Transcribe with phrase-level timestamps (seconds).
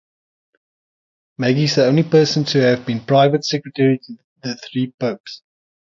[1.39, 3.99] Magee is the only person to have been private secretary
[4.41, 5.43] to three popes.